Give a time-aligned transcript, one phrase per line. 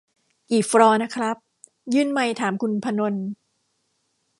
[0.49, 1.35] กี่ฟลอร์นะครับ
[1.93, 3.15] ยื่นไมค์ถามคุณพนล